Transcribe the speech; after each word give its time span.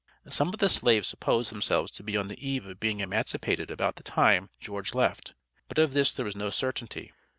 Some 0.29 0.47
of 0.47 0.57
the 0.57 0.67
slaves 0.67 1.07
supposed 1.07 1.51
themselves 1.51 1.91
to 1.91 2.01
be 2.01 2.17
on 2.17 2.27
the 2.27 2.43
eve 2.49 2.65
of 2.65 2.79
being 2.79 3.01
emancipated 3.01 3.69
about 3.69 3.97
the 3.97 4.01
time 4.03 4.49
George 4.59 4.95
left; 4.95 5.35
but 5.67 5.77
of 5.77 5.93
this 5.93 6.11
there 6.11 6.25
was 6.25 6.35
no 6.35 6.49
certainty. 6.49 7.13